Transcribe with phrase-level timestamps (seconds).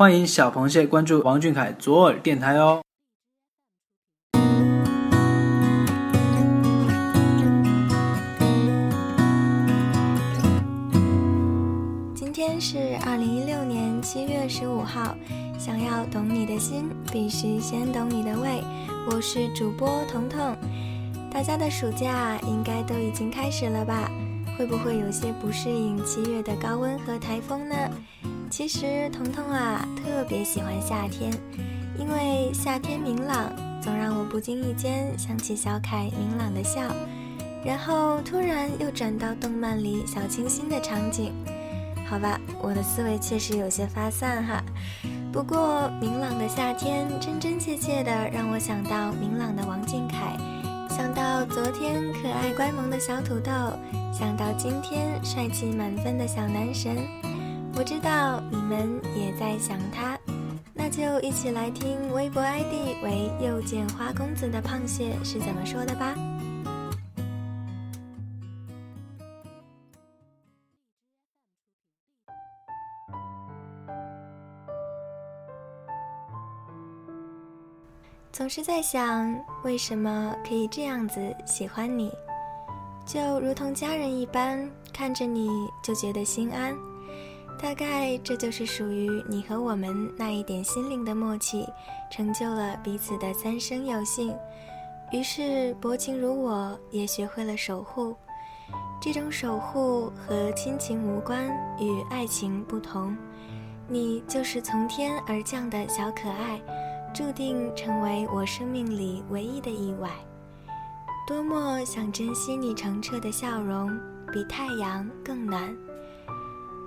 [0.00, 2.80] 欢迎小螃蟹关注王俊凯左耳电台哦。
[12.14, 15.14] 今天是二零一六年七月十五号，
[15.58, 18.64] 想要懂你的心，必须先懂你的胃。
[19.10, 20.56] 我是主播彤彤，
[21.30, 24.10] 大家的暑假应该都已经开始了吧？
[24.56, 27.76] 会不会有些不适应七月的高温和台风呢？
[28.50, 31.32] 其实彤彤啊，特别喜欢夏天，
[31.96, 36.80] 因为夏天明朗，总让我不经意间想起小凯明朗的笑，
[37.64, 41.32] 然后突然又转到动漫里小清新的场景。
[42.06, 44.62] 好吧，我的思维确实有些发散哈。
[45.32, 50.36] 不过明朗的夏天，真真切切的让我想到明朗的王俊凯，
[50.90, 53.52] 想到昨天可爱乖萌的小土豆，
[54.12, 56.98] 想到今天帅气满分的小男神。
[57.80, 60.14] 我知道你们也在想他，
[60.74, 66.14] 那就一起来听微博 ID 为“又见花公子”的胖蟹是怎么说的吧。
[78.30, 82.12] 总是在想，为什么可以这样子喜欢你，
[83.06, 85.48] 就如同家人一般，看着你
[85.82, 86.76] 就觉得心安。
[87.60, 91.66] 大概这就是属于你和我们那一点心灵的默契，
[92.10, 94.34] 成就了彼此的三生有幸。
[95.12, 98.16] 于是薄情如我，也学会了守护。
[99.00, 103.16] 这种守护和亲情无关，与爱情不同。
[103.88, 106.60] 你就是从天而降的小可爱。
[107.12, 110.08] 注定成为我生命里唯一的意外。
[111.26, 113.90] 多么想珍惜你澄澈的笑容，
[114.32, 115.76] 比太阳更暖。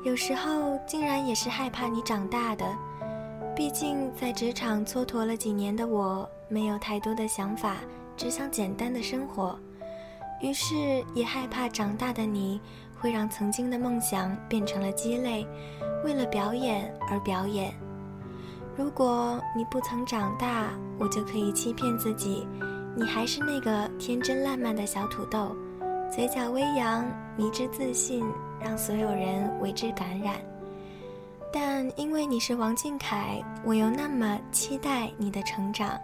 [0.04, 2.66] 有时候竟然也是害怕你长大的。
[3.56, 7.78] 毕竟在职场蹉跎了几年的我，没有太多的想法，
[8.18, 9.58] 只想简单的生活。
[10.42, 10.76] 于是
[11.14, 12.60] 也害怕长大的你
[13.00, 15.48] 会让曾经的梦想变成了鸡肋，
[16.04, 17.74] 为了表演而表演。
[18.76, 22.46] 如果你不曾长大，我就可以欺骗自己，
[22.94, 25.56] 你还是那个天真烂漫的小土豆，
[26.12, 27.06] 嘴角微扬，
[27.38, 28.26] 迷之自信，
[28.64, 30.36] 让所有人为之感染。
[31.52, 36.00] 但因为你是王俊凯，我又那么期待你的成长，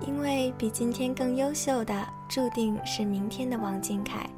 [0.00, 1.94] 因为比今天更优秀的，
[2.28, 4.28] 注定是明天的王俊凯。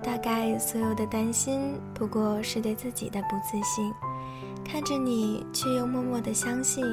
[0.00, 3.92] 大概所有的担心，不过是对自己的不自信。
[4.62, 6.84] 看着你，却又默默的相信，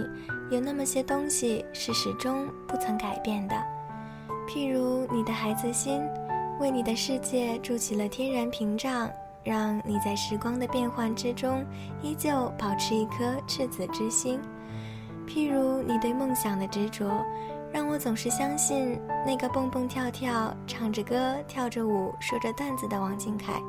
[0.49, 3.55] 有那么些东西是始终不曾改变的，
[4.47, 6.01] 譬如你的孩子心，
[6.59, 9.09] 为你的世界筑起了天然屏障，
[9.43, 11.65] 让你在时光的变幻之中，
[12.01, 14.37] 依旧保持一颗赤子之心；
[15.27, 17.25] 譬如你对梦想的执着，
[17.73, 23.61] 让我总是相信那个蹦蹦跳跳、唱着歌、跳着舞、说着段子的王俊凯，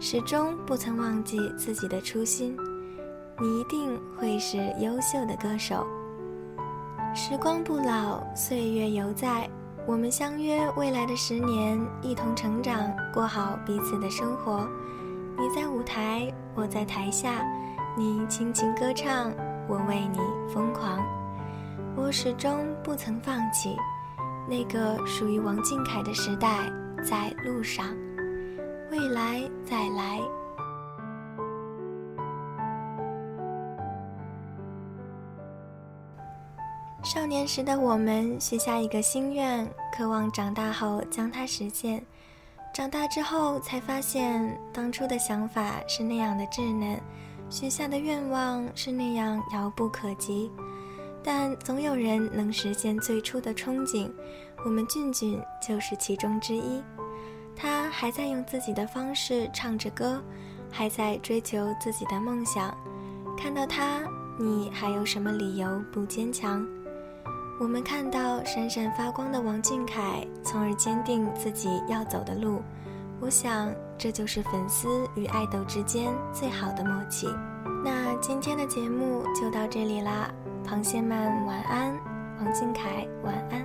[0.00, 2.56] 始终不曾忘记自己的初心。
[3.40, 5.86] 你一定会是优秀的歌手。
[7.14, 9.48] 时光不老，岁月犹在，
[9.86, 14.68] 我们相约未来的十年，一同成长，过好彼此的生活。
[15.40, 17.42] 你在舞台，我在台下，
[17.96, 19.32] 你轻轻歌唱，
[19.66, 20.18] 我为你
[20.52, 21.02] 疯狂。
[21.96, 23.74] 我始终不曾放弃，
[24.46, 26.70] 那个属于王俊凯的时代
[27.02, 27.86] 在路上，
[28.90, 30.20] 未来再来。
[37.02, 42.04] 少年时的我们许下一个心愿，渴望长大后将它实现。
[42.72, 46.98] 长大之后才发现，当初的想法是那样的稚嫩，
[47.50, 50.50] 许下的愿望是那样遥不可及。
[51.22, 54.10] 但总有人能实现最初的憧憬，
[54.64, 56.82] 我们俊俊就是其中之一。
[57.54, 60.22] 他还在用自己的方式唱着歌，
[60.70, 62.74] 还在追求自己的梦想。
[63.36, 64.00] 看到他，
[64.38, 66.66] 你还有什么理由不坚强？
[67.60, 72.62] 我们看到闪闪发光的王俊凯，从而坚定自己要走的路。
[73.20, 77.28] 我想，这就是粉丝与爱豆之间最好的默契。
[77.84, 80.30] 那今天的节目就到这里啦，
[80.66, 81.94] 螃蟹们晚安，
[82.38, 83.62] 王俊凯晚安。